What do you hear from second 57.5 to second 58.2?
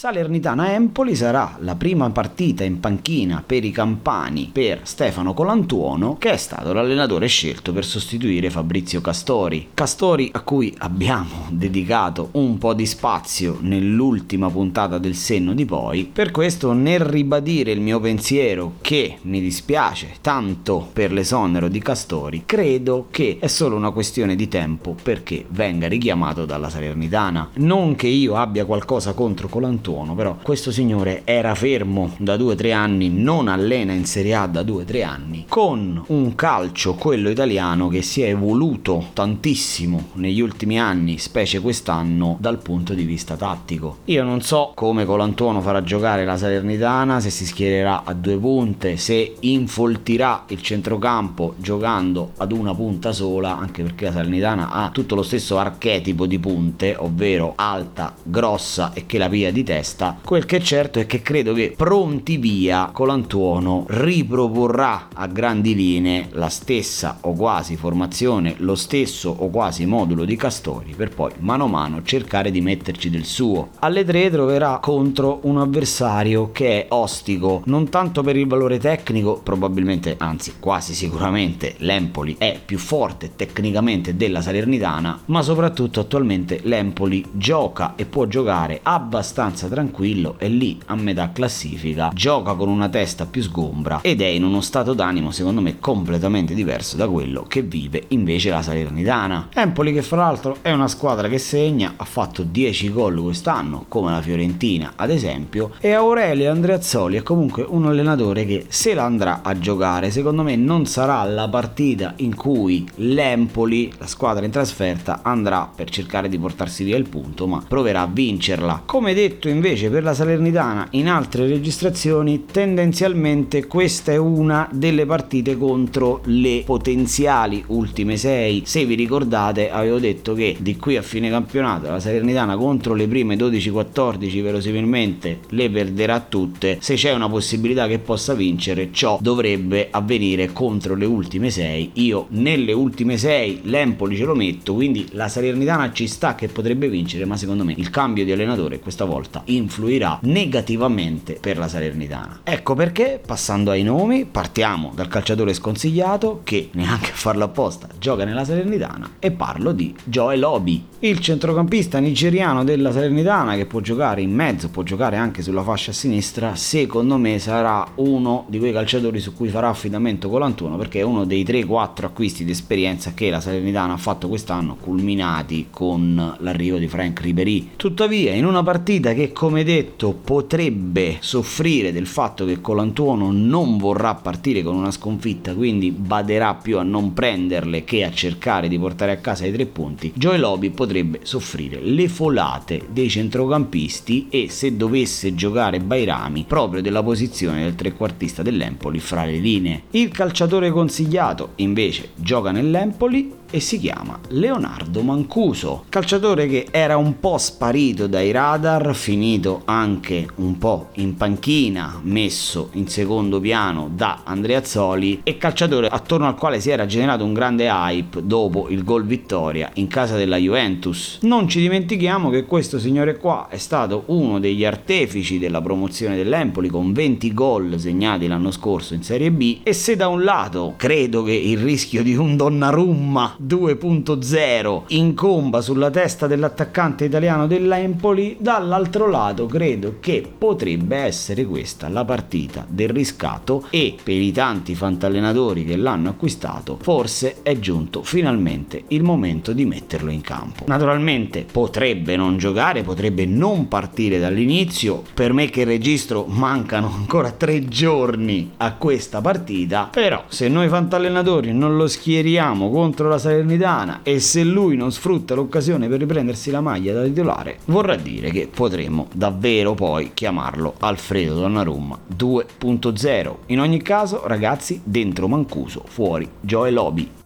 alta,